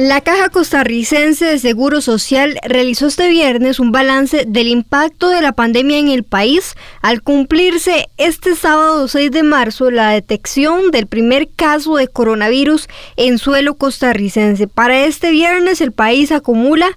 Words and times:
La 0.00 0.20
Caja 0.22 0.48
Costarricense 0.48 1.44
de 1.44 1.58
Seguro 1.58 2.00
Social 2.00 2.58
realizó 2.66 3.06
este 3.06 3.28
viernes 3.28 3.78
un 3.78 3.92
balance 3.92 4.46
del 4.48 4.68
impacto 4.68 5.28
de 5.28 5.42
la 5.42 5.52
pandemia 5.52 5.98
en 5.98 6.08
el 6.08 6.24
país 6.24 6.74
al 7.02 7.22
cumplirse 7.22 8.08
este 8.16 8.56
sábado 8.56 9.08
6 9.08 9.30
de 9.30 9.42
marzo 9.42 9.90
la 9.90 10.12
detección 10.12 10.90
del 10.90 11.06
primer 11.06 11.50
caso 11.50 11.96
de 11.96 12.08
coronavirus 12.08 12.88
en 13.16 13.36
suelo 13.36 13.74
costarricense. 13.74 14.68
Para 14.68 15.04
este 15.04 15.32
viernes 15.32 15.82
el 15.82 15.92
país 15.92 16.32
acumula 16.32 16.96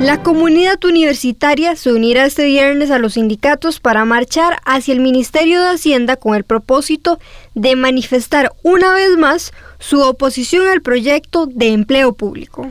La 0.00 0.22
comunidad 0.22 0.84
universitaria 0.84 1.74
se 1.74 1.90
unirá 1.90 2.26
este 2.26 2.44
viernes 2.44 2.90
a 2.90 2.98
los 2.98 3.14
sindicatos 3.14 3.80
para 3.80 4.04
marchar 4.04 4.58
hacia 4.66 4.92
el 4.92 5.00
Ministerio 5.00 5.62
de 5.62 5.70
Hacienda 5.70 6.16
con 6.16 6.34
el 6.34 6.44
propósito 6.44 7.18
de 7.54 7.76
manifestar 7.76 8.52
una 8.62 8.92
vez 8.92 9.16
más 9.16 9.52
su 9.78 10.02
oposición 10.02 10.68
al 10.68 10.82
proyecto 10.82 11.46
de 11.46 11.68
empleo 11.68 12.12
público. 12.12 12.70